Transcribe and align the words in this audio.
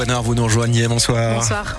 Guanard, 0.00 0.22
vous 0.22 0.34
nous 0.34 0.44
rejoignez. 0.44 0.88
Bonsoir. 0.88 1.34
Bonsoir. 1.34 1.78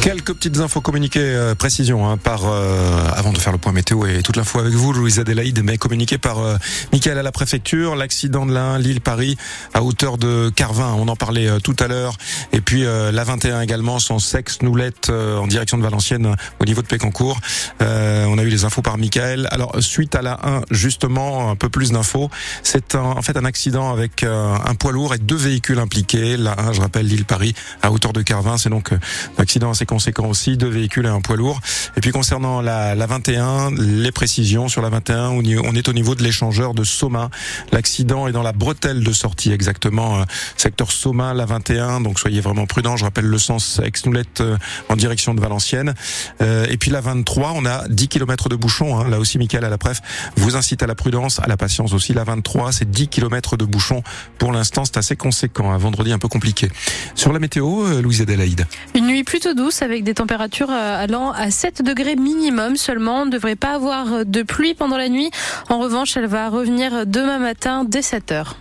Quelques 0.00 0.32
petites 0.32 0.60
infos 0.60 0.80
communiquées, 0.80 1.20
euh, 1.20 1.54
précision, 1.54 2.08
hein, 2.08 2.16
par 2.16 2.46
euh, 2.46 3.06
avant 3.14 3.32
de 3.32 3.38
faire 3.38 3.52
le 3.52 3.58
point 3.58 3.72
météo 3.72 4.06
et 4.06 4.22
toute 4.22 4.36
l'info 4.36 4.58
avec 4.58 4.72
vous, 4.72 4.94
Louise 4.94 5.20
Adélaïde, 5.20 5.60
mais 5.62 5.76
communiqué 5.76 6.16
par 6.16 6.38
euh, 6.38 6.56
Michael 6.90 7.18
à 7.18 7.22
la 7.22 7.32
préfecture, 7.32 7.96
l'accident 7.96 8.46
de 8.46 8.54
l'Ain, 8.54 8.78
l'île 8.78 9.02
Paris, 9.02 9.36
à 9.74 9.82
hauteur 9.82 10.16
de 10.16 10.50
Carvin, 10.56 10.94
on 10.96 11.06
en 11.08 11.16
parlait 11.16 11.48
euh, 11.48 11.58
tout 11.58 11.76
à 11.80 11.86
l'heure, 11.86 12.16
et 12.54 12.62
puis 12.62 12.82
la 12.82 13.24
21 13.24 13.60
également, 13.60 13.98
son 13.98 14.18
sexe 14.18 14.62
noulette 14.62 15.10
en 15.10 15.46
direction 15.46 15.76
de 15.76 15.82
Valenciennes 15.82 16.34
au 16.60 16.64
niveau 16.64 16.80
de 16.80 16.86
Pécancourt. 16.86 17.38
on 17.80 18.38
a 18.38 18.42
eu 18.42 18.48
les 18.48 18.64
infos 18.64 18.82
par 18.82 18.96
Michael. 18.96 19.48
Alors 19.50 19.76
suite 19.80 20.14
à 20.14 20.22
la 20.22 20.38
1, 20.42 20.62
justement, 20.70 21.50
un 21.50 21.56
peu 21.56 21.68
plus 21.68 21.92
d'infos. 21.92 22.30
C'est 22.62 22.94
en 22.94 23.20
fait 23.22 23.36
un 23.36 23.44
accident 23.44 23.92
avec 23.92 24.24
un 24.24 24.74
poids 24.74 24.92
lourd 24.92 25.14
et 25.14 25.18
deux 25.18 25.36
véhicules 25.36 25.78
impliqués. 25.78 26.36
La 26.36 26.58
1, 26.58 26.72
je 26.72 26.80
rappelle, 26.80 27.06
l'île 27.06 27.24
Paris, 27.24 27.54
à 27.82 27.92
hauteur 27.92 28.12
de 28.12 28.22
Carvin, 28.22 28.56
c'est 28.56 28.70
donc 28.70 28.92
un 28.92 28.98
accident 29.42 29.70
assez 29.70 29.86
conséquent 29.90 30.26
aussi, 30.26 30.56
deux 30.56 30.68
véhicules 30.68 31.04
et 31.04 31.08
un 31.08 31.20
poids 31.20 31.36
lourd. 31.36 31.60
Et 31.96 32.00
puis 32.00 32.12
concernant 32.12 32.60
la, 32.62 32.94
la 32.94 33.06
21, 33.06 33.72
les 33.76 34.12
précisions 34.12 34.68
sur 34.68 34.82
la 34.82 34.88
21, 34.88 35.30
on 35.30 35.74
est 35.74 35.88
au 35.88 35.92
niveau 35.92 36.14
de 36.14 36.22
l'échangeur 36.22 36.74
de 36.74 36.84
Soma. 36.84 37.28
L'accident 37.72 38.28
est 38.28 38.32
dans 38.32 38.44
la 38.44 38.52
bretelle 38.52 39.02
de 39.02 39.12
sortie 39.12 39.50
exactement, 39.50 40.20
euh, 40.20 40.24
secteur 40.56 40.92
Soma, 40.92 41.34
la 41.34 41.44
21. 41.44 42.02
Donc 42.02 42.20
soyez 42.20 42.40
vraiment 42.40 42.66
prudents. 42.66 42.96
Je 42.96 43.04
rappelle 43.04 43.24
le 43.24 43.38
sens 43.38 43.80
Aix-Noulette 43.82 44.42
euh, 44.42 44.56
en 44.88 44.94
direction 44.94 45.34
de 45.34 45.40
Valenciennes. 45.40 45.94
Euh, 46.40 46.66
et 46.70 46.76
puis 46.76 46.92
la 46.92 47.00
23, 47.00 47.52
on 47.56 47.66
a 47.66 47.88
10 47.88 48.06
km 48.06 48.48
de 48.48 48.54
bouchons. 48.54 48.96
Hein. 48.96 49.08
Là 49.08 49.18
aussi, 49.18 49.38
Michael 49.38 49.64
à 49.64 49.70
la 49.70 49.78
preuve 49.78 49.98
vous 50.36 50.54
incite 50.54 50.84
à 50.84 50.86
la 50.86 50.94
prudence, 50.94 51.40
à 51.40 51.48
la 51.48 51.56
patience 51.56 51.94
aussi. 51.94 52.14
La 52.14 52.22
23, 52.22 52.70
c'est 52.70 52.88
10 52.88 53.08
km 53.08 53.56
de 53.56 53.64
bouchons. 53.64 54.04
Pour 54.38 54.52
l'instant, 54.52 54.84
c'est 54.84 54.98
assez 54.98 55.16
conséquent. 55.16 55.72
Un 55.72 55.78
vendredi 55.78 56.12
un 56.12 56.18
peu 56.18 56.28
compliqué. 56.28 56.70
Sur 57.16 57.32
la 57.32 57.40
météo, 57.40 58.00
Louise 58.00 58.20
Adélaïde. 58.20 58.66
Une 58.94 59.08
nuit 59.08 59.24
plutôt 59.24 59.54
douce 59.54 59.79
avec 59.82 60.04
des 60.04 60.14
températures 60.14 60.70
euh, 60.70 61.04
allant 61.04 61.32
à 61.32 61.50
7 61.50 61.82
degrés 61.82 62.16
minimum 62.16 62.76
seulement. 62.76 63.22
On 63.22 63.26
ne 63.26 63.30
devrait 63.30 63.56
pas 63.56 63.72
avoir 63.74 64.24
de 64.24 64.42
pluie 64.42 64.74
pendant 64.74 64.96
la 64.96 65.08
nuit. 65.08 65.30
En 65.68 65.78
revanche, 65.78 66.16
elle 66.16 66.26
va 66.26 66.48
revenir 66.48 67.06
demain 67.06 67.38
matin 67.38 67.84
dès 67.84 68.02
7 68.02 68.32
heures. 68.32 68.56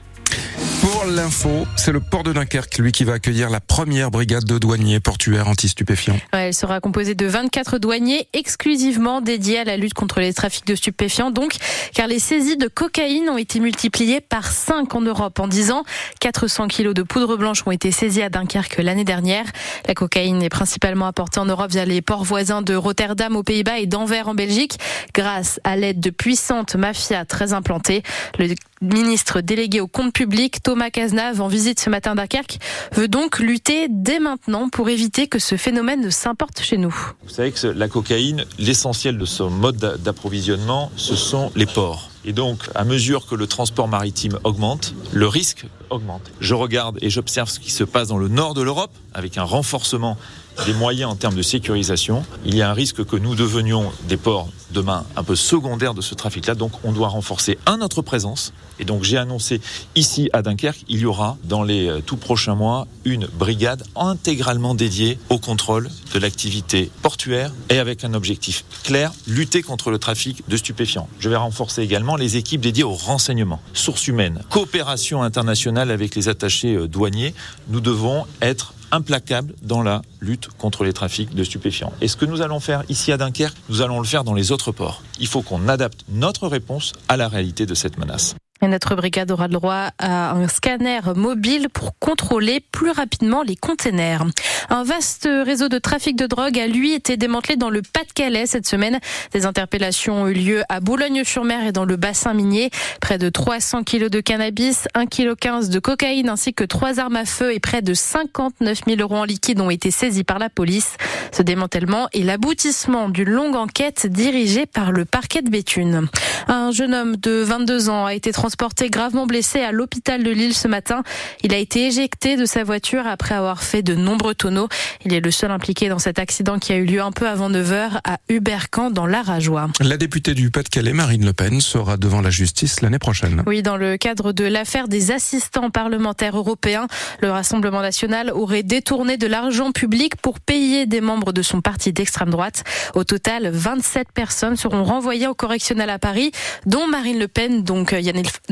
L'info, 1.10 1.66
c'est 1.76 1.92
le 1.92 2.02
port 2.02 2.22
de 2.22 2.34
Dunkerque, 2.34 2.78
lui, 2.78 2.92
qui 2.92 3.04
va 3.04 3.14
accueillir 3.14 3.50
la 3.50 3.60
première 3.60 4.12
brigade 4.12 4.44
de 4.44 4.60
douaniers 4.60 5.00
portuaires 5.00 5.48
anti-stupéfiants. 5.48 6.20
elle 6.34 6.54
sera 6.54 6.80
composée 6.82 7.16
de 7.16 7.26
24 7.26 7.80
douaniers 7.80 8.28
exclusivement 8.34 9.20
dédiés 9.20 9.60
à 9.60 9.64
la 9.64 9.76
lutte 9.76 9.96
contre 9.96 10.20
les 10.20 10.34
trafics 10.34 10.68
de 10.68 10.76
stupéfiants, 10.76 11.32
donc, 11.32 11.56
car 11.96 12.06
les 12.06 12.20
saisies 12.20 12.58
de 12.58 12.68
cocaïne 12.68 13.28
ont 13.28 13.40
été 13.40 13.60
multipliées 13.60 14.22
par 14.22 14.52
5 14.52 14.94
en 14.94 15.02
Europe 15.02 15.40
en 15.40 15.48
10 15.48 15.72
ans. 15.72 15.84
400 16.20 16.68
kilos 16.68 16.94
de 16.94 17.02
poudre 17.02 17.38
blanche 17.38 17.64
ont 17.66 17.72
été 17.72 17.92
saisis 17.92 18.22
à 18.22 18.30
Dunkerque 18.30 18.78
l'année 18.78 19.04
dernière. 19.04 19.46
La 19.88 19.96
cocaïne 19.96 20.44
est 20.44 20.50
principalement 20.50 21.08
apportée 21.08 21.40
en 21.40 21.46
Europe 21.46 21.72
via 21.72 21.86
les 21.86 22.04
ports 22.04 22.24
voisins 22.24 22.62
de 22.62 22.76
Rotterdam 22.76 23.36
aux 23.36 23.44
Pays-Bas 23.44 23.80
et 23.80 23.88
d'Anvers 23.88 24.28
en 24.28 24.36
Belgique, 24.36 24.78
grâce 25.16 25.60
à 25.64 25.76
l'aide 25.76 26.00
de 26.00 26.12
puissantes 26.12 26.76
mafias 26.76 27.26
très 27.26 27.54
implantées. 27.54 28.04
Le 28.38 28.54
ministre 28.82 29.42
délégué 29.42 29.82
au 29.82 29.88
compte 29.88 30.14
public, 30.14 30.62
Thomas 30.64 30.90
Cazenave, 31.00 31.40
en 31.40 31.48
visite 31.48 31.80
ce 31.80 31.90
matin 31.90 32.12
à 32.12 32.16
Dunkerque, 32.16 32.60
veut 32.92 33.08
donc 33.08 33.40
lutter 33.40 33.88
dès 33.90 34.20
maintenant 34.20 34.68
pour 34.68 34.90
éviter 34.90 35.28
que 35.28 35.40
ce 35.40 35.56
phénomène 35.56 36.02
ne 36.02 36.10
s'importe 36.10 36.60
chez 36.60 36.76
nous. 36.76 36.94
Vous 37.24 37.30
savez 37.30 37.54
que 37.54 37.68
la 37.68 37.88
cocaïne, 37.88 38.44
l'essentiel 38.58 39.18
de 39.18 39.24
son 39.24 39.50
mode 39.50 39.78
d'approvisionnement, 40.04 40.92
ce 40.98 41.16
sont 41.16 41.54
les 41.56 41.68
ports. 41.68 42.10
Et 42.26 42.34
donc, 42.34 42.70
à 42.76 42.84
mesure 42.84 43.26
que 43.26 43.36
le 43.36 43.48
transport 43.48 43.88
maritime 43.88 44.40
augmente, 44.44 44.94
le 45.12 45.28
risque 45.28 45.66
augmente. 45.90 46.32
Je 46.40 46.54
regarde 46.54 46.98
et 47.02 47.10
j'observe 47.10 47.50
ce 47.50 47.60
qui 47.60 47.72
se 47.72 47.84
passe 47.84 48.10
dans 48.10 48.18
le 48.18 48.28
nord 48.28 48.54
de 48.54 48.62
l'Europe, 48.62 48.92
avec 49.14 49.38
un 49.38 49.44
renforcement 49.44 50.18
des 50.66 50.74
moyens 50.74 51.12
en 51.12 51.16
termes 51.16 51.36
de 51.36 51.42
sécurisation. 51.42 52.26
Il 52.46 52.56
y 52.56 52.62
a 52.62 52.70
un 52.70 52.74
risque 52.74 53.06
que 53.06 53.16
nous 53.16 53.36
devenions 53.36 53.92
des 54.08 54.18
ports 54.18 54.50
demain 54.72 55.06
un 55.16 55.24
peu 55.24 55.36
secondaires 55.36 55.94
de 55.94 56.02
ce 56.02 56.16
trafic-là. 56.16 56.56
Donc 56.56 56.72
on 56.84 56.92
doit 56.92 57.08
renforcer 57.08 57.58
un 57.66 57.78
notre 57.78 58.02
présence. 58.02 58.54
Et 58.80 58.86
donc 58.86 59.04
j'ai 59.04 59.18
annoncé 59.18 59.62
ici 59.96 60.30
à 60.34 60.42
Dunkerque, 60.42 60.84
il 60.88 61.00
y 61.00 61.06
aura 61.06 61.38
dans 61.44 61.64
les 61.64 61.88
euh, 61.88 62.02
tout 62.02 62.18
prochains 62.18 62.56
mois 62.56 62.88
une 63.04 63.26
brigade 63.28 63.84
intégralement 63.96 64.76
dédiée 64.76 65.18
au 65.30 65.38
contrôle 65.38 65.90
de 66.14 66.20
l'activité 66.20 66.92
portuaire 67.02 67.52
et 67.70 67.80
avec 67.80 68.04
un 68.04 68.14
objectif 68.14 68.64
clair, 68.84 69.12
lutter 69.28 69.64
contre 69.64 69.92
le 69.92 69.98
trafic 69.98 70.44
de 70.48 70.58
stupéfiants. 70.58 71.10
Je 71.20 71.30
vais 71.30 71.36
renforcer 71.36 71.82
également 71.82 72.09
les 72.16 72.38
équipes 72.38 72.62
dédiées 72.62 72.84
au 72.84 72.94
renseignement, 72.94 73.62
sources 73.74 74.08
humaines, 74.08 74.44
coopération 74.50 75.24
internationale 75.24 75.92
avec 75.92 76.16
les 76.16 76.30
attachés 76.30 76.76
euh, 76.76 76.88
douaniers. 76.88 77.34
Nous 77.68 77.82
devons 77.82 78.26
être 78.42 78.74
implacable 78.92 79.54
dans 79.62 79.82
la 79.82 80.02
lutte 80.20 80.48
contre 80.58 80.84
les 80.84 80.94
trafics 80.94 81.34
de 81.34 81.44
stupéfiants. 81.44 81.94
Et 82.02 82.08
ce 82.08 82.18
que 82.18 82.26
nous 82.26 82.42
allons 82.42 82.60
faire 82.60 82.84
ici 82.90 83.12
à 83.12 83.18
Dunkerque, 83.18 83.58
nous 83.70 83.82
allons 83.82 84.00
le 84.00 84.06
faire 84.06 84.24
dans 84.24 84.34
les 84.34 84.52
autres 84.52 84.72
ports. 84.72 85.04
Il 85.20 85.28
faut 85.28 85.42
qu'on 85.42 85.68
adapte 85.68 86.06
notre 86.10 86.48
réponse 86.48 86.94
à 87.08 87.18
la 87.18 87.28
réalité 87.28 87.66
de 87.66 87.76
cette 87.76 87.98
menace. 87.98 88.36
Et 88.62 88.68
notre 88.68 88.96
brigade 88.96 89.32
aura 89.32 89.48
le 89.48 89.54
droit 89.54 89.92
à 90.00 90.32
un 90.32 90.48
scanner 90.48 91.00
mobile 91.16 91.70
pour 91.70 91.98
contrôler 91.98 92.60
plus 92.72 92.92
rapidement 92.92 93.42
les 93.42 93.56
containers. 93.56 94.26
Un 94.70 94.84
vaste 94.84 95.28
réseau 95.28 95.70
de 95.70 95.78
trafic 95.78 96.18
de 96.18 96.28
drogue 96.28 96.60
a 96.60 96.68
lui 96.68 96.94
été 96.94 97.16
démantelé 97.16 97.56
dans 97.56 97.70
le 97.70 97.82
Pas-de-Calais 97.82 98.46
cette 98.46 98.68
semaine. 98.68 99.00
Des 99.32 99.46
interpellations 99.46 100.24
ont 100.24 100.28
eu 100.28 100.34
lieu 100.34 100.64
à 100.68 100.82
Boulogne-sur-Mer 100.82 101.68
et 101.68 101.72
dans 101.72 101.86
le 101.86 101.96
bassin 101.96 102.34
minier. 102.34 102.70
Près 103.00 103.18
de 103.18 103.30
300 103.30 103.84
kilos 103.84 104.12
de 104.12 104.20
cannabis, 104.20 104.88
1,15 104.96 105.40
kg 105.40 105.70
de 105.70 105.80
cocaïne 105.80 106.30
ainsi 106.30 106.54
que 106.54 106.64
trois 106.64 107.00
armes 107.00 107.16
à 107.16 107.26
feu 107.26 107.54
et 107.54 107.60
près 107.60 107.82
de 107.82 107.94
59 107.94 108.82
000 108.88 109.00
euros 109.02 109.18
en 109.18 109.24
liquide 109.24 109.62
ont 109.62 109.70
été 109.70 109.90
saisis 109.90 110.24
par 110.24 110.38
la 110.38 110.50
police. 110.50 110.98
Ce 111.32 111.42
démantèlement 111.42 112.08
est 112.14 112.24
l'aboutissement 112.24 113.10
d'une 113.10 113.30
longue 113.30 113.56
enquête 113.56 114.08
dirigée 114.08 114.66
par 114.66 114.92
le 114.92 115.06
parquet 115.06 115.42
de 115.42 115.50
Béthune. 115.50 116.08
Un 116.48 116.72
jeune 116.72 116.94
homme 116.94 117.16
de 117.16 117.42
22 117.44 117.90
ans 117.90 118.06
a 118.06 118.14
été 118.14 118.32
transporté 118.50 118.90
gravement 118.90 119.28
blessé 119.28 119.60
à 119.60 119.72
l'hôpital 119.72 120.24
de 120.24 120.32
Lille 120.32 120.56
ce 120.56 120.68
matin. 120.68 121.04
Il 121.44 121.54
a 121.54 121.58
été 121.58 121.86
éjecté 121.86 122.36
de 122.36 122.46
sa 122.46 122.64
voiture 122.64 123.06
après 123.06 123.36
avoir 123.36 123.62
fait 123.62 123.84
de 123.84 123.94
nombreux 123.94 124.34
tonneaux. 124.34 124.68
Il 125.06 125.14
est 125.14 125.20
le 125.20 125.30
seul 125.30 125.52
impliqué 125.52 125.88
dans 125.88 126.00
cet 126.00 126.18
accident 126.18 126.58
qui 126.58 126.74
a 126.74 126.78
eu 126.78 126.86
lieu 126.86 127.00
un 127.00 127.12
peu 127.12 127.28
avant 127.28 127.52
9h 127.52 128.00
à 128.04 128.18
Hubercamp 128.28 128.90
dans 128.90 129.06
l'Arajois. 129.06 129.68
La 129.82 129.98
députée 129.98 130.34
du 130.34 130.50
Pas-de-Calais, 130.50 130.94
Marine 130.94 131.24
Le 131.26 131.34
Pen, 131.34 131.62
sera 131.62 131.96
devant 131.96 132.22
la 132.22 132.32
justice 132.32 132.82
l'année 132.82 132.98
prochaine. 132.98 133.44
Oui, 133.46 133.62
dans 133.62 133.78
le 133.78 133.98
cadre 133.98 134.34
de 134.34 134.46
l'affaire 134.46 134.88
des 134.88 135.12
assistants 135.12 135.70
parlementaires 135.70 136.36
européens, 136.36 136.88
le 137.22 137.30
Rassemblement 137.30 137.82
national 137.82 138.32
aurait 138.34 138.64
détourné 138.64 139.18
de 139.18 139.28
l'argent 139.28 139.72
public 139.72 140.16
pour 140.16 140.40
payer 140.40 140.88
des 140.88 141.02
membres 141.02 141.34
de 141.34 141.44
son 141.44 141.62
parti 141.62 141.94
d'extrême 141.94 142.32
droite. 142.32 142.64
Au 142.96 143.04
total, 143.04 143.52
27 143.52 144.08
personnes 144.12 144.56
seront 144.56 144.84
renvoyées 144.84 145.28
au 145.28 145.36
correctionnel 145.36 145.92
à 145.92 146.00
Paris, 146.00 146.32
dont 146.66 146.88
Marine 146.88 147.20
Le 147.20 147.28
Pen, 147.28 147.62
donc 147.62 147.94
euh, 147.94 148.00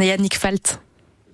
Yannick 0.03 0.35
Falt. 0.35 0.79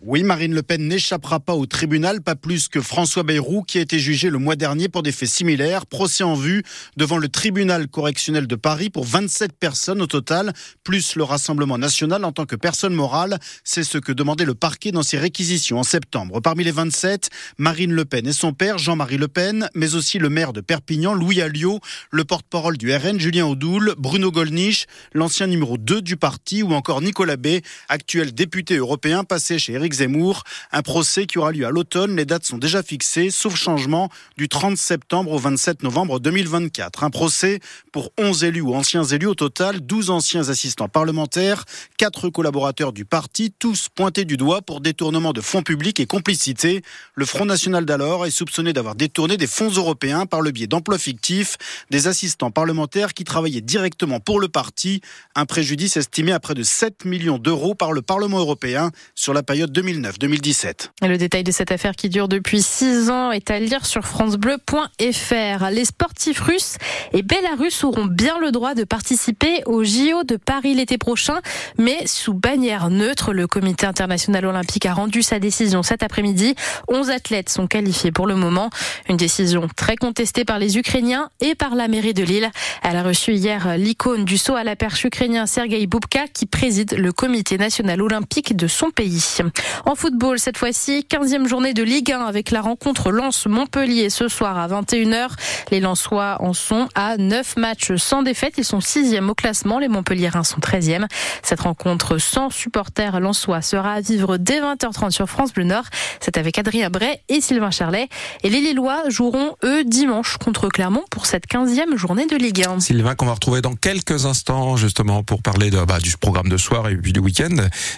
Oui, 0.06 0.24
Marine 0.24 0.54
Le 0.54 0.64
Pen 0.64 0.86
n'échappera 0.86 1.40
pas 1.40 1.56
au 1.56 1.66
tribunal, 1.66 2.22
pas 2.22 2.36
plus 2.36 2.68
que 2.68 2.82
François 2.82 3.24
Bayrou, 3.24 3.64
qui 3.64 3.78
a 3.78 3.82
été 3.82 4.00
jugé 4.00 4.30
le 4.30 4.38
mois 4.38 4.58
dernier 4.58 4.90
pour 4.90 5.02
des 5.02 5.14
faits 5.14 5.30
similaires. 5.30 5.86
Procès 5.86 6.26
en 6.26 6.34
vue 6.34 6.62
devant 6.98 7.18
le 7.18 7.30
tribunal 7.30 7.88
correctionnel 7.88 8.46
de 8.46 8.56
Paris 8.56 8.90
pour 8.90 9.06
27 9.06 9.54
personnes 9.58 10.02
au 10.02 10.06
total, 10.06 10.52
plus 10.84 11.16
le 11.16 11.24
Rassemblement 11.24 11.78
national 11.78 12.26
en 12.26 12.34
tant 12.34 12.46
que 12.46 12.58
personne 12.58 12.94
morale. 12.94 13.40
C'est 13.64 13.86
ce 13.86 13.98
que 13.98 14.12
demandait 14.12 14.44
le 14.44 14.56
parquet 14.56 14.92
dans 14.92 15.04
ses 15.04 15.18
réquisitions 15.18 15.80
en 15.80 15.84
septembre. 15.84 16.42
Parmi 16.42 16.66
les 16.66 16.72
27, 16.72 17.30
Marine 17.58 17.94
Le 17.94 18.04
Pen 18.04 18.28
et 18.28 18.34
son 18.34 18.52
père, 18.52 18.80
Jean-Marie 18.80 19.18
Le 19.18 19.30
Pen, 19.30 19.70
mais 19.74 19.96
aussi 19.96 20.20
le 20.20 20.28
maire 20.28 20.52
de 20.52 20.60
Perpignan, 20.60 21.14
Louis 21.14 21.42
Alliot, 21.42 21.80
le 22.12 22.26
porte-parole 22.26 22.76
du 22.76 22.94
RN, 22.94 23.22
Julien 23.22 23.46
Audoul, 23.46 23.94
Bruno 23.98 24.32
Gollnisch, 24.32 24.86
l'ancien 25.14 25.48
numéro 25.48 25.78
2 25.78 26.02
du 26.02 26.18
parti, 26.18 26.62
ou 26.62 26.74
encore 26.74 27.02
Nicolas 27.02 27.38
B, 27.38 27.60
actuel 27.88 28.34
député 28.34 28.76
européen 28.76 29.24
passé 29.24 29.60
chez 29.60 29.72
Éric 29.72 29.93
Zemmour. 29.94 30.44
Un 30.72 30.82
procès 30.82 31.26
qui 31.26 31.38
aura 31.38 31.52
lieu 31.52 31.66
à 31.66 31.72
l'automne. 31.72 32.16
Les 32.16 32.26
dates 32.26 32.46
sont 32.46 32.58
déjà 32.58 32.84
fixées, 32.84 33.30
sauf 33.30 33.56
changement, 33.56 34.10
du 34.38 34.50
30 34.50 34.78
septembre 34.78 35.32
au 35.32 35.38
27 35.38 35.84
novembre 35.84 36.20
2024. 36.20 37.04
Un 37.04 37.10
procès 37.10 37.60
pour 37.92 38.12
11 38.18 38.44
élus 38.44 38.62
ou 38.62 38.74
anciens 38.76 39.04
élus 39.04 39.28
au 39.28 39.36
total, 39.36 39.80
12 39.82 40.10
anciens 40.10 40.50
assistants 40.50 40.90
parlementaires, 40.90 41.66
4 41.98 42.30
collaborateurs 42.30 42.94
du 42.94 43.06
parti, 43.06 43.54
tous 43.58 43.90
pointés 43.94 44.26
du 44.26 44.38
doigt 44.38 44.62
pour 44.62 44.82
détournement 44.82 45.34
de 45.34 45.42
fonds 45.42 45.64
publics 45.64 46.00
et 46.00 46.06
complicité. 46.06 46.82
Le 47.16 47.26
Front 47.26 47.46
National 47.46 47.86
d'alors 47.86 48.26
est 48.26 48.32
soupçonné 48.32 48.74
d'avoir 48.74 48.96
détourné 48.96 49.38
des 49.38 49.48
fonds 49.48 49.70
européens 49.70 50.26
par 50.26 50.42
le 50.42 50.52
biais 50.52 50.68
d'emplois 50.68 50.98
fictifs, 50.98 51.58
des 51.90 52.08
assistants 52.08 52.52
parlementaires 52.52 53.14
qui 53.14 53.24
travaillaient 53.24 53.62
directement 53.62 54.20
pour 54.20 54.40
le 54.40 54.48
parti. 54.48 55.02
Un 55.36 55.46
préjudice 55.46 55.98
estimé 55.98 56.32
à 56.32 56.40
près 56.40 56.56
de 56.56 56.64
7 56.64 57.06
millions 57.06 57.38
d'euros 57.38 57.76
par 57.76 57.94
le 57.94 58.02
Parlement 58.02 58.40
européen 58.40 58.92
sur 59.16 59.34
la 59.34 59.44
période 59.44 59.72
2000 59.72 59.83
2009-2017. 59.84 60.90
Le 61.02 61.18
détail 61.18 61.44
de 61.44 61.52
cette 61.52 61.72
affaire 61.72 61.96
qui 61.96 62.10
dure 62.10 62.28
depuis 62.28 62.62
six 62.62 63.10
ans 63.10 63.32
est 63.32 63.52
à 63.52 63.60
lire 63.60 63.86
sur 63.86 64.04
francebleu.fr. 64.04 65.70
Les 65.72 65.86
sportifs 65.86 66.40
russes 66.40 66.78
et 67.12 67.22
belarusses 67.22 67.84
auront 67.84 68.06
bien 68.06 68.40
le 68.40 68.52
droit 68.52 68.76
de 68.76 68.84
participer 68.84 69.62
au 69.66 69.84
JO 69.84 70.24
de 70.24 70.38
Paris 70.38 70.74
l'été 70.74 70.98
prochain, 70.98 71.42
mais 71.78 72.08
sous 72.08 72.34
bannière 72.34 72.90
neutre. 72.90 73.34
Le 73.34 73.48
comité 73.48 73.86
international 73.86 74.46
olympique 74.46 74.86
a 74.86 74.94
rendu 74.94 75.22
sa 75.22 75.40
décision 75.40 75.84
cet 75.84 76.02
après-midi. 76.04 76.56
11 76.88 77.10
athlètes 77.10 77.50
sont 77.50 77.68
qualifiés 77.68 78.12
pour 78.12 78.28
le 78.28 78.36
moment. 78.36 78.70
Une 79.10 79.18
décision 79.18 79.68
très 79.76 79.98
contestée 79.98 80.46
par 80.46 80.60
les 80.60 80.78
Ukrainiens 80.78 81.30
et 81.42 81.56
par 81.56 81.76
la 81.76 81.88
mairie 81.88 82.14
de 82.14 82.24
Lille. 82.24 82.50
Elle 82.84 82.96
a 82.96 83.04
reçu 83.04 83.34
hier 83.34 83.78
l'icône 83.78 84.24
du 84.24 84.38
saut 84.38 84.56
à 84.56 84.64
la 84.64 84.76
perche 84.76 85.04
ukrainien 85.04 85.46
Sergei 85.46 85.86
Boubka 85.88 86.28
qui 86.34 86.46
préside 86.46 86.98
le 86.98 87.12
comité 87.12 87.58
national 87.58 88.02
olympique 88.02 88.56
de 88.56 88.68
son 88.68 88.92
pays. 88.92 89.40
En 89.86 89.96
football, 89.96 90.40
cette 90.40 90.58
fois-ci, 90.58 91.06
15e 91.10 91.48
journée 91.48 91.74
de 91.74 91.84
Ligue 91.84 92.12
1 92.12 92.22
avec 92.22 92.52
la 92.52 92.62
rencontre 92.62 93.12
Lens-Montpellier 93.12 94.10
ce 94.10 94.28
soir 94.28 94.58
à 94.58 94.68
21h. 94.68 95.30
Les 95.72 95.80
Lensois 95.80 96.38
en 96.40 96.54
sont 96.54 96.88
à 96.96 97.18
9 97.18 97.58
matchs 97.58 97.96
sans 97.96 98.24
défaite. 98.24 98.54
Ils 98.58 98.66
sont 98.66 98.80
6e 98.80 99.30
au 99.30 99.36
classement. 99.36 99.80
Les 99.80 99.88
Montpelliérains 99.88 100.44
sont 100.44 100.60
13e. 100.60 101.08
Cette 101.42 101.62
rencontre 101.62 102.18
sans 102.18 102.50
supporters 102.50 103.20
lensois 103.20 103.62
sera 103.62 103.94
à 103.94 104.02
vivre 104.02 104.38
dès 104.38 104.62
20h30 104.62 105.12
sur 105.12 105.30
France 105.30 105.54
Bleu 105.54 105.64
Nord. 105.64 105.86
C'est 106.20 106.38
avec 106.38 106.58
Adrien 106.58 106.90
Bray 106.90 107.20
et 107.30 107.42
Sylvain 107.42 107.72
Charlet. 107.72 108.08
Et 108.44 108.50
les 108.50 108.62
Lillois 108.62 109.04
joueront 109.10 109.56
eux 109.64 109.84
dimanche 109.84 110.38
contre 110.38 110.70
Clermont 110.70 111.04
pour 111.10 111.26
cette 111.26 111.48
15e 111.48 111.96
journée 111.96 112.26
de 112.26 112.36
Ligue 112.36 112.64
1. 112.64 112.80
Sylvain 112.80 113.16
qu'on 113.16 113.26
va 113.26 113.34
retrouver 113.34 113.62
dans 113.62 113.76
quelques 113.76 114.26
instants 114.26 114.78
justement 114.78 115.24
pour 115.24 115.42
parler 115.42 115.70
de, 115.70 115.84
bah, 115.86 116.00
du 116.00 116.16
programme 116.18 116.50
de 116.50 116.58
soir 116.58 116.90
et 116.90 116.96
puis 116.96 117.14
du 117.14 117.20
week-end 117.20 117.56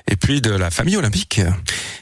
et 0.07 0.15
puis 0.15 0.41
de 0.41 0.51
la 0.51 0.71
famille 0.71 0.97
olympique. 0.97 1.41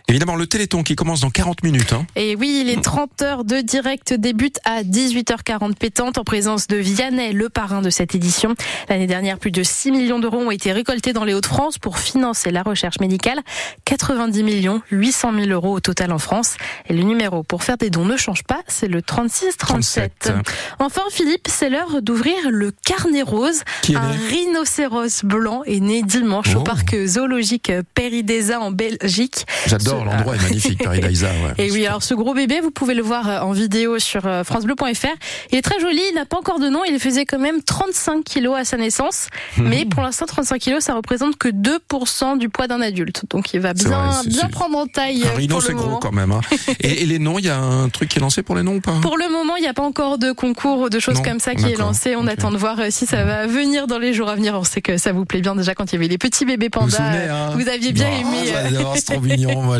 Évidemment, 0.07 0.35
le 0.35 0.45
Téléthon 0.47 0.83
qui 0.83 0.95
commence 0.95 1.21
dans 1.21 1.29
40 1.29 1.63
minutes. 1.63 1.94
Hein. 1.94 2.05
Et 2.15 2.35
oui, 2.35 2.63
les 2.65 2.79
30 2.79 3.21
heures 3.21 3.44
de 3.45 3.61
direct 3.61 4.13
débutent 4.13 4.59
à 4.65 4.83
18h40 4.83 5.75
pétante 5.75 6.17
en 6.17 6.23
présence 6.23 6.67
de 6.67 6.75
Vianney, 6.77 7.31
le 7.33 7.50
parrain 7.50 7.81
de 7.81 7.89
cette 7.89 8.13
édition. 8.13 8.55
L'année 8.89 9.07
dernière, 9.07 9.39
plus 9.39 9.51
de 9.51 9.63
6 9.63 9.91
millions 9.91 10.19
d'euros 10.19 10.38
ont 10.38 10.51
été 10.51 10.71
récoltés 10.71 11.13
dans 11.13 11.23
les 11.23 11.33
Hauts-de-France 11.33 11.77
pour 11.79 12.00
financer 12.00 12.51
la 12.51 12.63
recherche 12.63 13.00
médicale. 13.00 13.39
90 13.85 14.44
millions, 14.44 14.81
800 14.91 15.31
000 15.35 15.47
euros 15.50 15.73
au 15.73 15.79
total 15.79 16.11
en 16.11 16.19
France. 16.19 16.55
Et 16.89 16.94
le 16.94 17.03
numéro 17.03 17.44
pour 17.44 17.63
faire 17.63 17.77
des 17.77 17.89
dons 17.89 18.05
ne 18.05 18.17
change 18.17 18.44
pas, 18.44 18.61
c'est 18.67 18.88
le 18.88 19.01
36 19.01 19.57
37. 19.57 20.33
Enfin, 20.79 21.01
Philippe, 21.11 21.47
c'est 21.50 21.69
l'heure 21.69 22.01
d'ouvrir 22.01 22.35
le 22.50 22.71
carnet 22.85 23.21
rose. 23.21 23.61
Qui 23.81 23.95
Un 23.95 24.11
rhinocéros 24.29 25.23
blanc 25.23 25.63
est 25.65 25.79
né 25.79 26.01
dimanche 26.03 26.55
au 26.55 26.59
Oh. 26.59 26.63
parc 26.63 26.95
zoologique 27.05 27.71
Péridesa 27.95 28.59
en 28.59 28.71
Belgique. 28.71 29.42
J'adore, 29.67 30.01
Ce- 30.01 30.05
l'endroit 30.05 30.35
est 30.35 30.41
magnifique, 30.41 30.83
Paris-Daïsa. 30.83 31.27
Ouais. 31.43 31.65
Et 31.65 31.71
oui, 31.71 31.85
alors 31.87 32.03
ce 32.03 32.13
gros 32.13 32.33
bébé, 32.33 32.59
vous 32.61 32.69
pouvez 32.71 32.93
le 32.93 33.01
voir 33.01 33.27
euh, 33.27 33.39
en 33.39 33.51
vidéo 33.51 33.97
sur 33.99 34.25
euh, 34.25 34.43
francebleu.fr. 34.43 35.07
Il 35.51 35.57
est 35.57 35.61
très 35.61 35.79
joli, 35.79 35.99
il 36.11 36.15
n'a 36.15 36.25
pas 36.25 36.37
encore 36.37 36.59
de 36.59 36.69
nom, 36.69 36.81
il 36.87 36.99
faisait 36.99 37.25
quand 37.25 37.39
même 37.39 37.61
35 37.63 38.23
kilos 38.23 38.55
à 38.57 38.63
sa 38.65 38.77
naissance. 38.77 39.27
Mhm. 39.57 39.67
Mais 39.67 39.85
pour 39.85 40.03
l'instant, 40.03 40.25
35 40.25 40.59
kilos, 40.59 40.83
ça 40.83 40.93
représente 40.93 41.37
que 41.37 41.49
2% 41.49 42.37
du 42.37 42.49
poids 42.49 42.67
d'un 42.67 42.81
adulte. 42.81 43.23
Donc 43.29 43.53
il 43.53 43.59
va 43.59 43.73
bien, 43.73 43.89
vrai, 43.89 44.49
prendre 44.51 44.77
en 44.77 44.85
taille 44.87 45.23
Un 45.23 45.27
euh, 45.33 45.35
rhino, 45.35 45.59
c'est 45.61 45.73
gros 45.73 45.97
quand 45.97 46.11
même. 46.11 46.31
Hein. 46.31 46.41
Et, 46.79 47.03
et 47.03 47.05
les 47.05 47.19
noms, 47.19 47.39
il 47.39 47.45
y 47.45 47.49
a 47.49 47.57
un 47.57 47.89
truc 47.89 48.09
qui 48.09 48.19
est 48.19 48.21
lancé 48.21 48.43
pour 48.43 48.55
les 48.55 48.63
noms 48.63 48.75
ou 48.75 48.81
pas? 48.81 48.93
Pour 49.01 49.17
le 49.17 49.29
moment, 49.29 49.55
il 49.57 49.61
n'y 49.61 49.67
a 49.67 49.73
pas 49.73 49.83
encore 49.83 50.17
de 50.17 50.31
concours 50.31 50.79
ou 50.79 50.89
de 50.89 50.99
choses 50.99 51.15
Non, 51.17 51.23
comme 51.23 51.39
ça 51.39 51.55
qui 51.55 51.65
est 51.65 51.77
lancé. 51.77 52.15
On 52.15 52.27
attend 52.27 52.51
de 52.51 52.57
voir 52.57 52.77
si 52.89 53.05
ça 53.05 53.23
va 53.23 53.47
venir 53.47 53.87
dans 53.87 53.97
les 53.99 54.13
jours 54.13 54.29
à 54.29 54.35
venir. 54.35 54.55
On 54.55 54.63
sait 54.63 54.81
que 54.81 54.97
ça 54.97 55.11
vous 55.13 55.25
plaît 55.25 55.41
bien 55.41 55.55
déjà 55.55 55.73
quand 55.75 55.91
il 55.91 55.95
y 55.95 55.97
avait 55.97 56.07
les 56.07 56.17
petits 56.17 56.45
bébés 56.45 56.69
Vous 56.73 56.79
vous 56.81 56.91
pandas. 56.91 56.97
souvenez, 56.97 57.27
hein? 57.29 57.49
vous 57.55 57.67
aviez 57.67 57.91
bien 57.91 58.07
Oh, 58.13 58.21
aimé. 58.21 58.51
euh, 59.33 59.38
mignon. 59.38 59.62
Moi, 59.63 59.80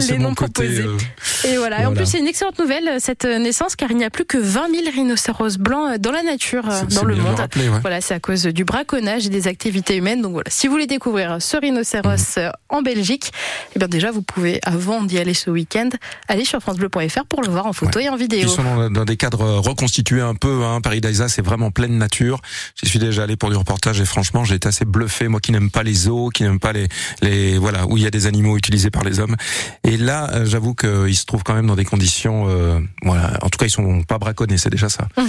c'est 0.00 0.18
mon, 0.18 0.34
côté. 0.34 0.64
euh, 0.80 0.96
Et 1.46 1.56
voilà. 1.56 1.82
Et 1.82 1.86
en 1.86 1.94
plus, 1.94 2.06
c'est 2.06 2.18
une 2.18 2.26
excellente 2.26 2.58
nouvelle, 2.58 3.00
cette 3.00 3.24
naissance, 3.24 3.76
car 3.76 3.90
il 3.90 3.96
n'y 3.96 4.04
a 4.04 4.10
plus 4.10 4.24
que 4.24 4.38
20 4.38 4.68
000 4.70 4.82
rhinocéros 4.94 5.58
blancs 5.58 5.94
euh, 5.94 5.98
dans 5.98 6.12
la 6.12 6.22
nature, 6.22 6.68
euh, 6.70 6.82
dans 6.94 7.04
le 7.04 7.16
monde. 7.16 7.36
rappeler, 7.36 7.68
ouais. 7.68 7.80
Voilà, 7.80 8.00
c'est 8.00 8.14
à 8.14 8.20
cause 8.20 8.44
du 8.44 8.64
braconnage 8.64 9.26
et 9.26 9.30
des 9.30 9.48
activités 9.48 9.96
humaines. 9.96 10.22
Donc 10.22 10.32
voilà, 10.32 10.50
si 10.50 10.66
vous 10.66 10.72
voulez 10.72 10.86
découvrir 10.86 11.36
ce 11.40 11.56
rhinocéros 11.56 12.36
Mhm. 12.36 12.42
euh, 12.44 12.50
en 12.68 12.82
Belgique, 12.82 13.32
eh 13.74 13.78
bien 13.78 13.88
déjà, 13.88 14.10
vous 14.10 14.22
pouvez, 14.22 14.60
avant 14.62 15.02
d'y 15.02 15.18
aller 15.18 15.34
ce 15.34 15.50
week-end, 15.50 15.88
aller 16.28 16.44
sur 16.44 16.60
francebleu.fr 16.60 17.24
pour 17.28 17.42
le 17.42 17.48
voir 17.48 17.66
en 17.66 17.72
photo 17.72 17.98
et 17.98 18.08
en 18.08 18.16
vidéo. 18.16 18.40
Ils 18.42 18.48
sont 18.48 18.62
dans, 18.64 18.90
dans 18.90 19.04
des 19.04 19.16
cadres 19.16 19.58
reconstitués 19.58 20.20
un 20.20 20.34
peu. 20.34 20.64
Hein. 20.64 20.80
Paris 20.80 21.00
Daïsa, 21.00 21.28
c'est 21.28 21.42
vraiment 21.42 21.70
pleine 21.70 21.96
nature. 21.98 22.40
J'y 22.82 22.88
suis 22.88 22.98
déjà 22.98 23.22
allé 23.24 23.36
pour 23.36 23.50
du 23.50 23.56
reportage 23.56 24.00
et 24.00 24.04
franchement, 24.04 24.44
j'ai 24.44 24.56
été 24.56 24.68
assez 24.68 24.84
bluffé. 24.84 25.28
Moi 25.28 25.40
qui 25.40 25.52
n'aime 25.52 25.70
pas 25.70 25.82
les 25.82 25.94
zoos, 25.94 26.28
qui 26.30 26.42
n'aime 26.42 26.58
pas 26.60 26.72
les, 26.72 26.88
les 27.22 27.58
voilà 27.58 27.86
où 27.86 27.96
il 27.96 28.02
y 28.02 28.06
a 28.06 28.10
des 28.10 28.26
animaux 28.26 28.56
utilisés 28.56 28.87
par 28.90 29.04
les 29.04 29.20
hommes. 29.20 29.36
Et 29.84 29.96
là, 29.96 30.30
euh, 30.32 30.44
j'avoue 30.44 30.74
qu'ils 30.74 31.16
se 31.16 31.24
trouvent 31.24 31.44
quand 31.44 31.54
même 31.54 31.66
dans 31.66 31.76
des 31.76 31.84
conditions, 31.84 32.46
euh, 32.48 32.80
voilà. 33.02 33.38
En 33.42 33.48
tout 33.48 33.58
cas, 33.58 33.66
ils 33.66 33.70
sont 33.70 34.02
pas 34.02 34.18
braconnés, 34.18 34.58
c'est 34.58 34.70
déjà 34.70 34.88
ça. 34.88 35.08
Mmh. 35.16 35.22